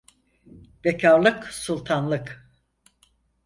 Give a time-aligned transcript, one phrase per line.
[0.83, 2.49] Bekarlık sultanlık.